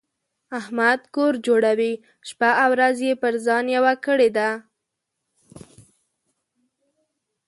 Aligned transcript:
احمد 0.59 0.99
کور 1.15 1.33
جوړوي؛ 1.47 1.93
شپه 2.29 2.51
او 2.63 2.69
ورځ 2.73 2.97
يې 3.07 3.13
پر 3.21 3.33
ځان 3.45 3.65
یوه 3.75 3.93
کړې 4.05 4.29
ده. 4.37 4.49